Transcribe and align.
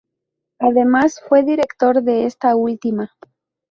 Además, 0.57 1.21
fue 1.29 1.43
director 1.43 2.01
de 2.01 2.25
esta 2.25 2.55
última. 2.55 3.11